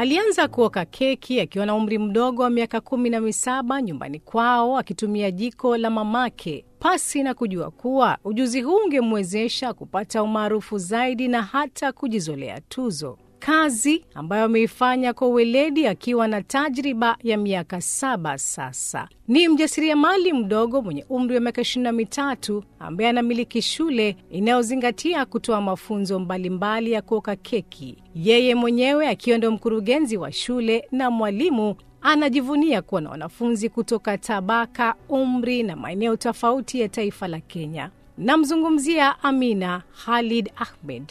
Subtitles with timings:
[0.00, 5.30] Alianza kuoka keki akiwa na umri mdogo wa miaka kumi na misaba nyumbani kwao akitumia
[5.30, 11.92] jiko la mamake, pasi na kujua kuwa ujuzi huu ungemwezesha kupata umaarufu zaidi na hata
[11.92, 19.08] kujizolea tuzo, kazi ambayo ameifanya kwa uweledi akiwa na tajriba ya miaka saba sasa.
[19.28, 25.60] Ni mjasiriamali mdogo mwenye umri wa miaka ishirini na mitatu ambaye anamiliki shule inayozingatia kutoa
[25.60, 27.96] mafunzo mbalimbali ya kuoka keki.
[28.14, 34.94] Yeye mwenyewe akiwa ndio mkurugenzi wa shule na mwalimu anajivunia kuwa na wanafunzi kutoka tabaka,
[35.08, 37.90] umri na maeneo tofauti ya taifa la Kenya.
[38.18, 41.04] Namzungumzia Amina Khalid Ahmed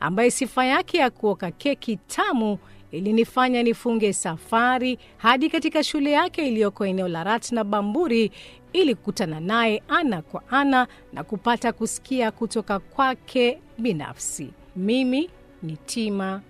[0.00, 2.58] ambaye sifa yake ya kuoka keki tamu
[2.90, 8.32] ilinifanya nifunge safari hadi katika shule yake iliyoko eneo la Ratna Bamburi
[8.72, 14.50] ili kukutana naye ana kwa ana na kupata kusikia kutoka kwake binafsi.
[14.76, 15.30] Mimi
[15.62, 16.40] ni Tima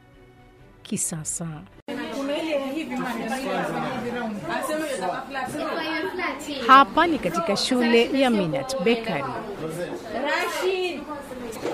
[0.83, 1.49] Kisasa.
[6.67, 9.25] Hapa ni katika shule ya Minat Bakery.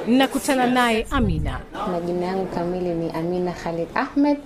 [0.07, 1.61] Nakutana naye Amina.
[1.93, 4.39] Majina yangu kamili ni Amina Khalid Ahmed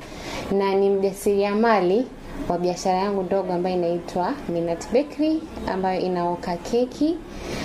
[0.53, 2.07] na ni mjasiriamali
[2.49, 7.17] wa biashara yangu ndogo ambayo inaitwa Minat Bakery ambayo inaoka keki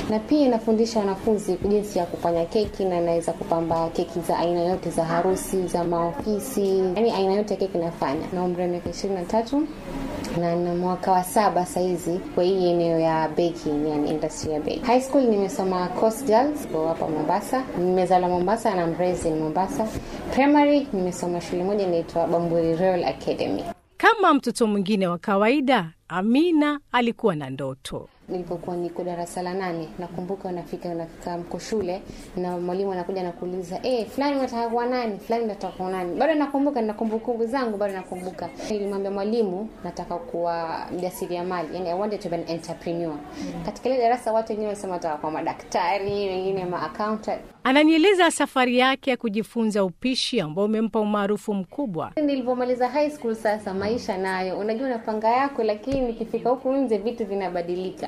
[0.10, 4.90] na pia inafundisha wanafunzi jinsi ya kufanya keki na inaweza kupamba keki za aina yote
[4.90, 8.28] za harusi, za maofisi, yani aina yote ya keki inafanya.
[8.34, 9.20] Na umri wa miaka ishirini
[10.40, 14.84] na na mwaka wa saba sahizi kwa hii eneo ya baking, yani industry ya baking.
[14.84, 17.64] High school nimesoma Coast Girls kwa hapa Mombasa.
[17.78, 18.86] nimezala Mombasa na
[19.28, 19.88] in Mombasa.
[20.34, 23.64] Primary nimesoma shule moja inaitwa Bamburi Royal Academy.
[23.98, 28.10] Kama mtoto mwingine wa kawaida, Amina alikuwa na ndoto.
[28.30, 32.02] Nilipokuwa niko darasa la nane, nakumbuka unafika nafika mko shule
[32.38, 35.20] na mwalimu anakuja nakuuliza, eh, fulani unataka kuwa nani?
[35.20, 36.16] Fulani unataka kuwa nani?
[36.20, 38.50] Bado nakumbuka na kumbukumbu zangu bado nakumbuka.
[38.70, 43.16] Nilimwambia mwalimu nataka kuwa mjasiriamali, yani I wanted to be an entrepreneur.
[43.66, 47.42] Katika ile darasa watu wengine wanasema nataka kuwa madaktari, wengine ma accountant.
[47.64, 52.12] Ananieleza safari yake ya kujifunza upishi ambao umempa umaarufu mkubwa.
[52.16, 58.08] Nilipomaliza high school, sasa maisha nayo, unajua unapanga yako, lakini nikifika huku nje vitu vinabadilika.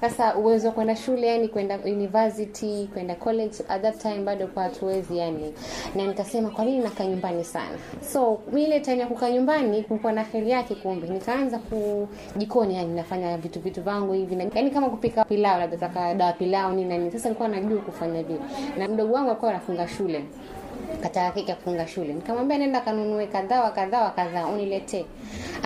[0.00, 4.62] Sasa uwezo wa kwenda shule, yani kwenda university, kwenda college, at that time bado kwa
[4.62, 5.54] hatuwezi yani,
[5.94, 7.78] na nikasema kwa nini nakaa nyumbani sana?
[8.12, 13.36] So ile time ya kukaa nyumbani kulikuwa na heri yake, kumbe nikaanza kujikoni, yani nafanya
[13.38, 17.10] vitu vitu vangu hivi, yani kama kupika pilau, labda taka dawa pilau nini na.
[17.10, 18.40] Sasa nilikuwa najua kufanya vile,
[18.78, 20.24] na mdogo wangu alikuwa anafunga shule
[21.02, 25.04] kataka kike kufunga shule, nikamwambia nenda kanunue kadhaa kadhaa kadhaa uniletee.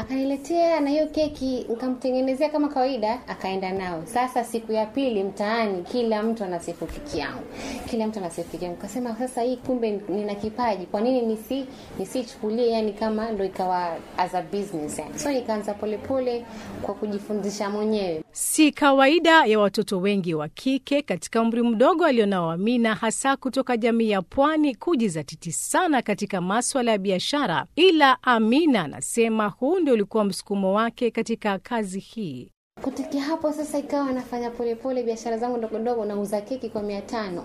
[0.09, 4.03] Akaniletea na hiyo keki nikamtengenezea kama kawaida, akaenda nao.
[4.07, 7.43] Sasa siku ya pili mtaani, kila mtu anasifu yangu,
[7.91, 8.77] kila mtu anasifu yangu.
[8.77, 11.67] Kasema sasa hii kumbe nina kipaji, kwa nini nisi
[11.99, 15.19] nisichukulie yani kama ndo ikawa as a business yani.
[15.19, 16.45] So nikaanza polepole
[16.83, 18.23] kwa kujifundisha mwenyewe.
[18.41, 24.11] Si kawaida ya watoto wengi wa kike katika umri mdogo alionao Amina, hasa kutoka jamii
[24.11, 30.73] ya pwani kujizatiti sana katika maswala ya biashara, ila Amina anasema huu ndio ulikuwa msukumo
[30.75, 32.51] wake katika kazi hii.
[32.83, 37.45] Kutokea hapo sasa ikawa nafanya polepole biashara zangu ndogo ndogo, nauza keki kwa mia tano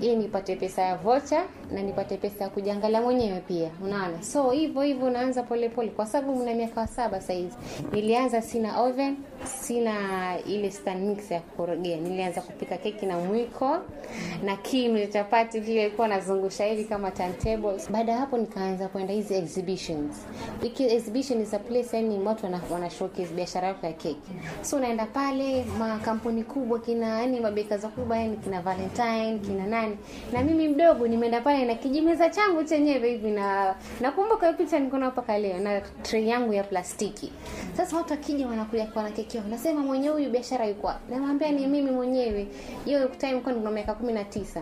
[0.00, 4.22] ili nipate pesa ya vocha na nipate pesa ya kujiangalia mwenyewe pia, unaona.
[4.22, 7.54] So hivyo hivyo naanza polepole, kwa sababu mna miaka saba saizi.
[7.92, 9.94] Nilianza sina oven, sina
[10.46, 11.96] ile stand mix ya kukorogea.
[11.96, 13.76] Nilianza kupika keki na mwiko
[14.44, 17.90] na kimle chapati, vile ilikuwa nazungusha hivi kama turntables.
[17.90, 20.16] Baada ya hapo nikaanza kwenda hizi exhibitions.
[20.78, 24.32] Exhibition is a place yani watu wana, showcase biashara yako ya keki.
[24.62, 29.96] So unaenda pale makampuni kubwa kina yani mabekaza kubwa yani kina Valentine, kina nani.
[30.32, 34.98] Na mimi mdogo nimeenda pale na kijimeza changu chenyewe hivi na nakumbuka hiyo picha niko
[34.98, 37.32] nayo mpaka leo na tray yangu ya plastiki.
[37.76, 39.42] Sasa watu akija wanakuja kwa na.
[39.50, 40.92] Nasema mwenye huyu biashara yuko?
[41.10, 42.46] Namwambia ni mimi mwenyewe.
[42.84, 44.60] Hiyo time kwa nina miaka 19.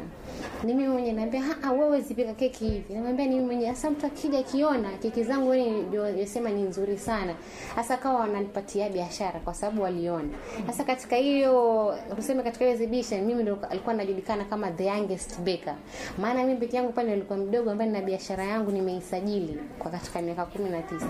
[0.64, 2.94] Ni mimi mwenyewe naambia ah wewe zipika keki hivi.
[2.94, 3.74] Namwambia ni mimi mwenyewe.
[3.74, 7.34] Sasa mtu akija akiona keki zangu wewe ndio yasema ni nzuri sana.
[7.76, 10.38] Sasa kawa wananipatia biashara kwa sababu waliona.
[10.66, 15.76] Sasa katika hiyo tuseme katika hiyo exhibition mimi ndio alikuwa najulikana kama the youngest baker.
[16.18, 20.42] Maana mimi peke yangu pale nilikuwa mdogo ambaye na biashara yangu nimeisajili kwa katika miaka
[20.44, 21.06] 19.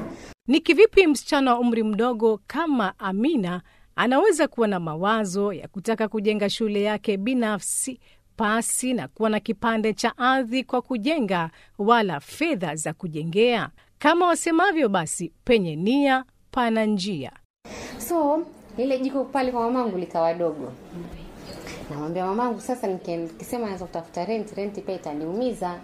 [0.47, 3.63] Ni kivipi msichana wa umri mdogo kama Amina
[3.97, 8.01] anaweza kuwa na mawazo ya kutaka kujenga shule yake binafsi
[8.37, 13.69] pasi na kuwa na kipande cha ardhi kwa kujenga wala fedha za kujengea?
[13.99, 17.33] Kama wasemavyo, basi penye nia pana njia.
[17.99, 18.47] So
[18.79, 20.73] ile jiko pale kwa mamangu likawa dogo,
[21.91, 25.75] namwambia mamangu sasa niki- nikisema naweza kutafuta rent rent pia itaniumiza.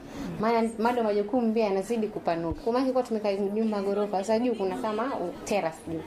[0.40, 2.60] Maana bado majukumu pia yanazidi kupanuka.
[2.60, 5.12] Kwa maana tumekaa nyumba gorofa, sasa juu kuna kama
[5.44, 6.00] terrace juu.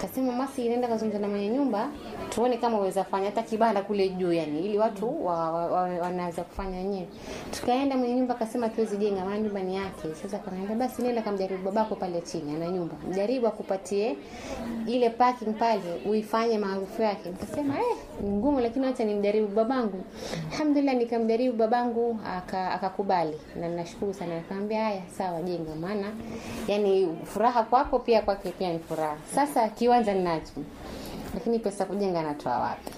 [0.00, 1.88] Kasema masi inaenda kazungumza na mwenye nyumba
[2.30, 6.42] tuone kama uweza fanya hata kibanda kule juu yani ili watu wa, wa, wa, wanaweza
[6.42, 7.08] kufanya wenyewe.
[7.50, 10.08] Tukaenda mwenye nyumba akasema tuwezi jenga maana nyumba ni yake.
[10.22, 12.94] Sasa kanaambia basi nenda kamjaribu babako pale chini ana nyumba.
[13.10, 14.16] Mjaribu akupatie
[14.86, 17.28] ile parking pale uifanye maarufu yake.
[17.30, 20.04] Nikasema eh ngumu lakini acha nimjaribu babangu.
[20.52, 23.36] Alhamdulillah nikamjaribu babangu aka- akakubali.
[23.60, 24.34] Na nashukuru sana.
[24.34, 26.06] Nikamwambia haya sawa jenga maana.
[26.68, 29.16] Yani furaha kwako pia kwake pia ni furaha.
[29.34, 30.52] Sasa kiwanja ninacho.
[31.34, 32.90] Lakini pesa kujenga natoa wapi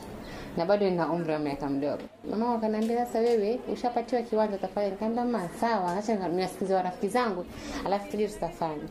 [0.56, 2.02] na bado nina umri wa miaka mdogo.
[2.30, 4.88] Mama akaniambia sasa wewe ushapatiwa kiwanja utafanya.
[4.90, 7.44] Nikamwambia mama sawa acha niwasikize warafiki zangu
[7.86, 8.82] alafu tuje tutafanya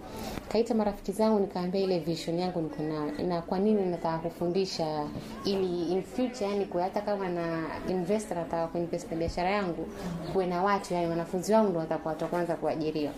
[0.51, 3.12] kaita marafiki zangu nikaambia ile vision yangu niko nayo.
[3.27, 5.07] Na kwa nini nataka kufundisha
[5.45, 9.88] ili in future yani kwa hata kama na investor nataka kuinvest biashara yangu
[10.33, 13.13] kuwe na watu yani wanafunzi wangu ndio watakuwa wa kwanza kuajiriwa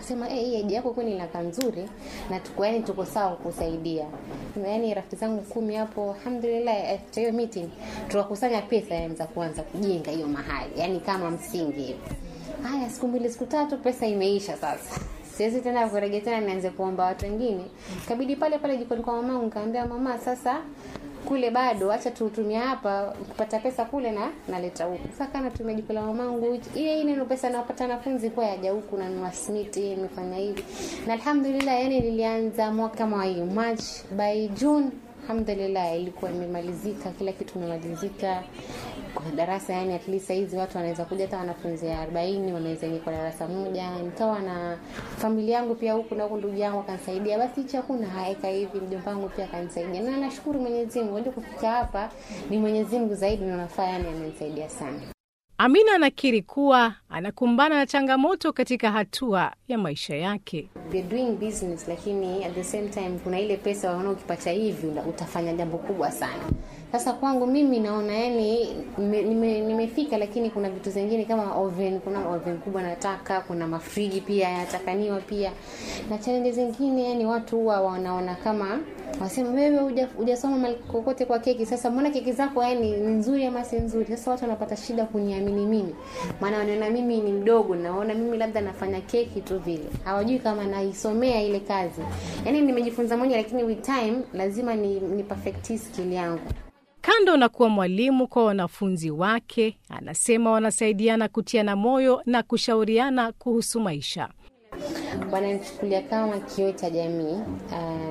[0.00, 1.88] kasema eh, hii idea yako kweli inakaa nzuri
[2.30, 4.04] na tuko yani tuko sawa kukusaidia.
[4.66, 7.68] Yaani rafiki zangu kumi hapo, alhamdulillah, after hiyo meeting
[8.08, 12.00] tukakusanya pesa yani za kuanza kujenga hiyo mahali, yani kama msingi hivi.
[12.62, 15.00] Haya, siku mbili siku tatu, pesa imeisha sasa
[15.36, 17.64] siwezi tena kurejea tena nianze kuomba watu wengine.
[18.08, 20.60] Kabidi pale pale jikoni kwa mamangu, nikaambia mama, sasa
[21.28, 25.08] kule bado acha tutumia hapa kupata pesa kule na naleta huku.
[25.12, 28.96] Sasa kana tumia jiko la mamangu ile ile neno pesa napata wanafunzi kwa yaja huku
[28.96, 30.64] na nunua simiti nimefanya hivi.
[31.06, 33.82] Na alhamdulillah yani nilianza mwaka kama hiyo March
[34.16, 34.86] by June
[35.22, 38.34] alhamdulillah ilikuwa imemalizika kila kitu kimemalizika.
[38.34, 38.95] kwa
[39.36, 43.48] darasa yani at least saizi watu wanaweza kuja hata wanafunzi 40 wanaweza ingia kwa darasa
[43.48, 44.78] moja nikawa na
[45.18, 49.10] familia yangu pia huku na huku ndugu yangu akanisaidia basi hichi hakuna haeka hivi mjomba
[49.10, 50.02] wangu pia akanisaidia.
[50.02, 52.10] Na nashukuru Mwenyezi Mungu unajua kufika hapa
[52.50, 55.00] ni Mwenyezi Mungu zaidi na nafaa yani amenisaidia sana.
[55.58, 60.68] Amina anakiri kuwa anakumbana na changamoto katika hatua ya maisha yake.
[60.92, 65.52] We're doing business lakini at the same time kuna ile pesa waona ukipata hivi utafanya
[65.52, 66.42] jambo kubwa sana
[66.98, 72.82] sasa kwangu mimi naona yani nime- lakini kuna vitu zingine kama oven kuna oven kubwa
[72.82, 75.52] nataka kuna mafriji pia yatakaniwa pia.
[76.10, 78.78] Na challenge zingine yani watu huwa wanaona kama
[79.20, 81.66] wasema wewe hujasoma mali kokote kwa keki.
[81.66, 84.06] Sasa mbona keki zako yani ni nzuri ama si nzuri?
[84.06, 85.94] Sasa watu wanapata shida kuniamini mimi.
[86.40, 89.84] Maana wanaona mimi ni mdogo naona mimi labda nafanya keki tu vile.
[90.04, 92.00] Hawajui kama naisomea ile kazi.
[92.44, 96.40] Yani nimejifunza mwenyewe lakini with time lazima ni, ni perfect skill yangu
[97.06, 104.28] Kando na kuwa mwalimu kwa wanafunzi wake, anasema wanasaidiana kutiana moyo na kushauriana kuhusu maisha.
[105.32, 107.36] wananichukulia kama kioo cha jamii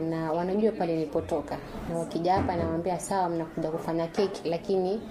[0.10, 1.58] na wanajua pale nilipotoka
[1.90, 5.02] na wakija hapa nawambia sawa mnakuja kufanya keki lakini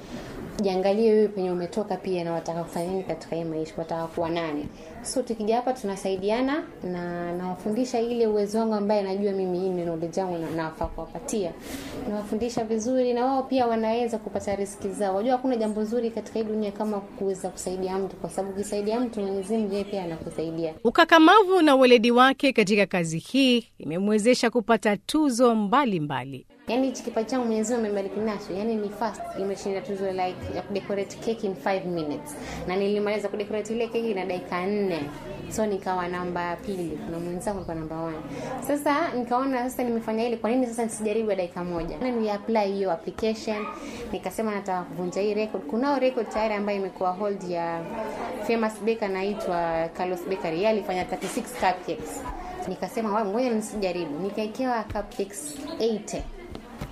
[0.62, 4.69] jiangalie wewe penye umetoka pia na wataka kufanya nini katika hii maisha wataka kuwa nani.
[5.03, 6.62] So tukija hapa tunasaidiana
[6.93, 11.53] na nawafundisha ile uwezo wangu ambaye najua mimi hii knowledge yangu na kuwapatia.
[12.09, 15.17] Nawafundisha vizuri na wao pia wanaweza kupata riski zao.
[15.17, 19.20] Wajua hakuna jambo zuri katika hii dunia kama kuweza kusaidia mtu kwa sababu ukisaidia mtu
[19.20, 20.75] Mwenyezi Mungu yeye pia anakusaidia.
[20.85, 26.00] Ukakamavu na uweledi wake katika kazi hii imemwezesha kupata tuzo mbalimbali.
[26.00, 26.47] mbali.
[26.69, 28.53] Yaani hichi kipaji changu Mwenyezi Mungu amebariki nacho.
[28.59, 32.37] yani ni fast imeshinda tuzo like ya kudecorate cake in 5 minutes.
[32.69, 35.01] Na nilimaliza kudecorate ile keki na dakika nne.
[35.51, 38.13] So nikawa namba pili kuna mwenzangu alikuwa namba 1.
[38.67, 41.99] Sasa nikaona sasa nimefanya ile kwa nini sasa nisijaribu ya dakika moja.
[41.99, 43.67] Na ni apply hiyo application
[44.13, 45.65] nikasema nataka kuvunja hii record.
[45.67, 47.81] Kunao record tayari ambayo imekuwa hold ya
[48.47, 50.56] famous baker anaitwa Carlos Bakery.
[50.56, 52.23] Yeye alifanya 36 cupcakes.
[52.69, 54.19] Nikasema "Wa, ngoja nisijaribu.
[54.19, 56.23] Nikaekewa cupcakes 80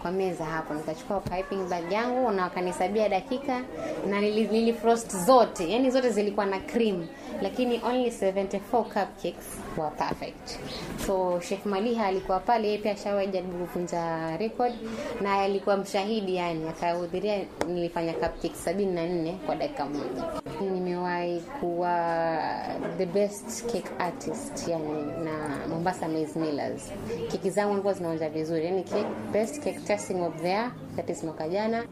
[0.02, 0.74] kwa meza hapo.
[0.74, 3.60] Nikachukua piping bag yangu na wakanisabia dakika
[4.10, 5.70] na nili, nili frost zote.
[5.70, 7.06] Yani zote zilikuwa na cream
[7.42, 10.58] lakini only 74 cupcakes were perfect.
[11.06, 14.72] So shekh maliha alikuwa pale yeye pia ashawahi kuvunja record
[15.20, 20.24] na alikuwa mshahidi yani akahudhuria nilifanya cupcakes sabini na nne kwa dakika moja.
[20.60, 22.28] Nimewahi kuwa
[22.98, 26.92] the best cake artist yani na Mombasa Maize Millers.
[27.30, 28.84] Keki zangu zilikuwa zinaonja vizuri yani
[29.32, 30.56] best cake tasting of the
[30.96, 31.84] that is mwaka jana.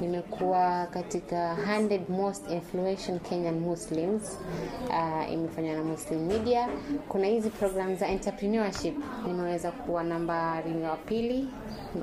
[0.00, 4.38] Nimekuwa katika 100 most influential Kenyan Muslims
[4.88, 6.68] uh, imefanywa na Muslim Media.
[7.08, 8.94] Kuna hizi program za entrepreneurship.
[9.26, 11.48] Nimeweza kuwa nambari wa pili.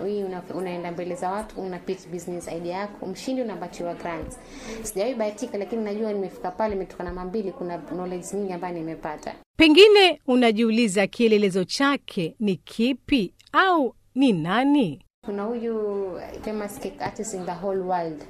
[0.05, 3.05] Hii una, unaenda mbele za watu una pitch business idea yako.
[3.05, 4.39] Mshindi unapatiwa grants.
[4.83, 9.35] Sijawahi bahatika lakini najua nimefika pale imetoka namba mbili kuna knowledge nyingi ambayo nimepata.
[9.57, 15.05] Pengine unajiuliza kielelezo chake ni kipi au ni nani?
[15.29, 18.23] Kuna huyu famous cake artist in the whole world,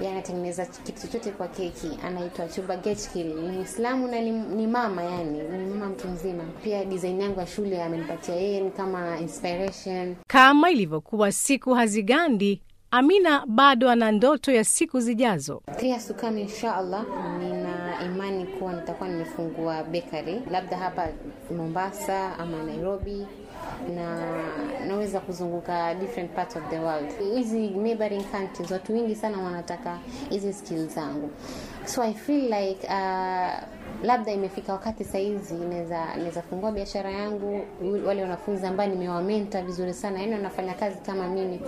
[0.00, 3.26] yeye anatengeneza kitu chochote kwa keki, anaitwa Chuba Gechkil.
[3.26, 6.44] Ni Muislamu na ni, ni mama, yani ni mama mtu mzima.
[6.64, 10.16] Pia design yangu ya shule amenipatia yeye ni kama inspiration.
[10.26, 12.62] Kama ilivyokuwa siku hazigandi,
[12.92, 15.62] Amina bado ana ndoto ya siku zijazo.
[15.80, 16.82] Pia sukam, insha
[17.38, 21.08] nina imani kuwa nitakuwa nimefungua bakery labda hapa
[21.56, 23.26] Mombasa ama Nairobi
[23.94, 24.20] na
[24.86, 27.10] naweza kuzunguka different parts of the world.
[27.34, 29.98] Hizi neighboring countries, watu wengi sana wanataka
[30.30, 31.30] hizi skills zangu,
[31.84, 33.50] so I feel like uh,
[34.02, 37.60] labda imefika wakati sahizi naweza naweza fungua biashara yangu.
[38.06, 41.60] Wale wanafunzi ambao nimewamenta vizuri sana, yani wanafanya kazi kama mimi,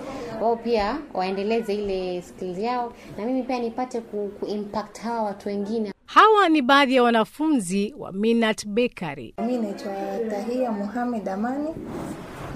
[0.43, 5.49] wao pia waendeleze ile skills yao, na mimi pia nipate ku, ku impact hawa watu
[5.49, 5.93] wengine.
[6.15, 9.35] Hawa ni baadhi ya wanafunzi wa Minat Bakery.
[9.47, 9.93] Mi naitwa
[10.31, 11.69] Tahia Muhamed Amani,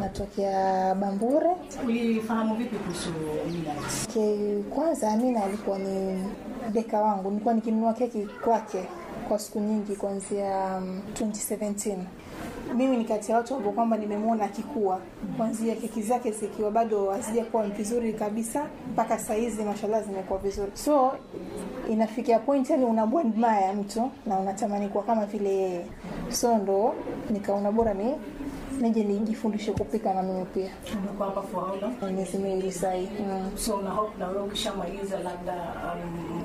[0.01, 1.51] natokea Bambure.
[1.85, 3.09] Ulifahamu vipi kuhusu
[3.53, 4.09] Minat?
[4.11, 6.25] Okay, kwanza Amina alikuwa ni
[6.73, 8.85] beka wangu, nilikuwa nikinunua keki kwake
[9.29, 11.97] kwa siku nyingi kuanzia um, 2017
[12.77, 15.01] mimi ni kati ya watu ambao kwamba nimemwona akikua.
[15.37, 20.71] Kuanzia keki zake zikiwa bado hazijakuwa vizuri kabisa mpaka sahizi mashallah zimekuwa vizuri.
[20.75, 21.13] So
[21.91, 25.87] inafikia point yani unamwadmire mtu na unatamani kuwa kama vile yeye.
[26.31, 26.95] So ndo
[27.31, 28.15] nikaona bora ni
[28.81, 32.13] nije nijifundishe kupika na mimi pia Umekuwa hapa for how long?
[32.13, 33.09] miezi miwili sahii.
[33.57, 36.45] So una hope na wewe ukishamaliza labda um,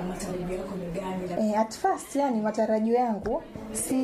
[0.00, 1.50] um, matarajio yako ni gani?
[1.50, 3.94] Eh, at first yani matarajio yangu si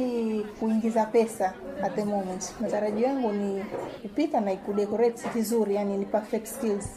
[0.61, 1.52] kuingiza pesa
[1.83, 2.54] at the moment.
[2.61, 3.64] Matarajio yangu ni
[4.02, 6.88] kupika na kudecorate vizuri, yani ni perfect skills.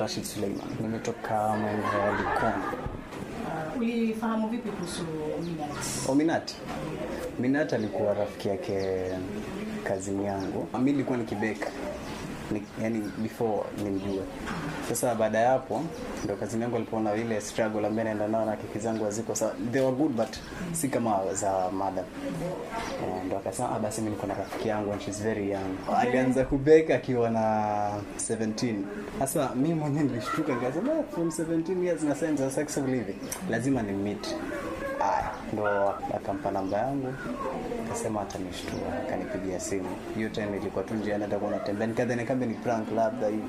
[0.00, 2.64] Rashid Suleiman, nimetoka maeneo ya Likoni.
[3.76, 5.02] Uh, ulifahamu vipi kuhusu
[5.44, 6.14] Minat?
[6.16, 6.52] Minat.
[7.38, 9.04] Minat alikuwa rafiki yake
[9.88, 10.66] kazini yangu.
[10.82, 11.70] Mi nilikuwa nikibeka
[12.50, 14.22] ni, yani before nimjue.
[14.88, 15.82] Sasa baada ya hapo
[16.24, 19.52] ndo kazini yangu alipoona ile struggle ambayo naenda nao na kiki zangu haziko sawa.
[19.72, 20.36] They were good but
[20.72, 22.04] si kama za madam.
[23.02, 25.76] Eh, ndo akasema ah, basi mimi niko na rafiki yangu and she's very young.
[25.98, 27.42] Alianza kubeka akiwa na
[28.28, 28.74] 17.
[29.18, 33.14] Sasa mimi mwenyewe nilishtuka nikasema "Ah, from 17 years na sasa successful hivi.
[33.50, 34.36] Lazima ni meet.
[35.56, 37.14] Ndo akampa namba yangu
[37.86, 39.88] akasema atanishtua, akanipigia simu.
[40.14, 43.42] Hiyo time ilikuwa tu njiani, atakuwa natembea, nikadhani kambe ni prank labda hivi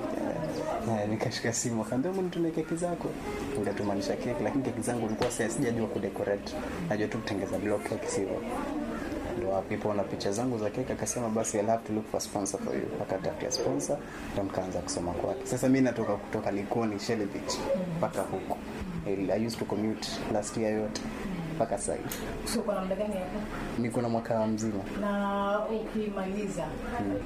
[1.02, 3.10] eh, nikashika simu, akaambia mbona nitumie keki zako,
[3.60, 6.54] nikatumanisha keki, lakini keki zangu nilikuwa sijajua kudecorate,
[6.90, 8.42] najua tu kutengeza block cake sivyo
[9.38, 12.76] ndo alipoona picha zangu za keki akasema basi I'll have to look for sponsor for
[12.76, 12.88] you.
[13.02, 13.98] Akatafutia sponsor
[14.34, 15.46] ndo nikaanza kusoma kwake.
[15.46, 17.28] Sasa mimi natoka kutoka Likoni Shelley
[17.98, 18.58] mpaka huko.
[19.08, 21.02] I used to commute last year yote
[21.58, 22.10] mpaka sasa hivi.
[22.54, 23.40] So kwa muda gani hapo?
[23.82, 24.84] Niko na mwaka mzima.
[25.02, 26.68] Na ukimaliza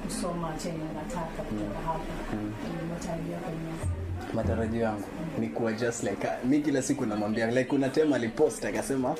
[0.04, 4.34] kusoma chenye unataka kutoka hapa, ni matarajio yako ni?
[4.34, 5.02] Matarajio yangu
[5.38, 9.14] ni kuwa just like mi kila siku namwambia like kuna tema alipost akasema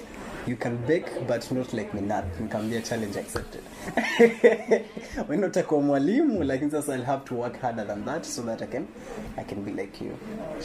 [0.47, 2.25] you can bake but not like Minat.
[2.40, 3.61] Nikamwambia challenge accepted.
[5.28, 8.66] Wewe utakuwa mwalimu lakini sasa I'll have to work harder than that so that I
[8.66, 8.87] can
[9.37, 10.12] I can be like you.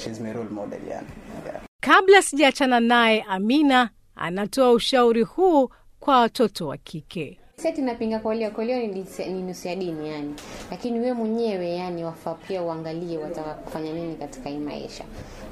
[0.03, 1.07] She's my role model yani.
[1.45, 1.61] Yeah.
[1.81, 5.69] Kabla sijaachana naye, Amina anatoa ushauri huu
[5.99, 7.39] kwa watoto wa kike.
[7.55, 10.33] Seti napinga koleo, koleo ni, nusu ya dini yani,
[10.71, 15.03] lakini wewe mwenyewe yani wafaa pia uangalie wataka kufanya nini katika hii maisha.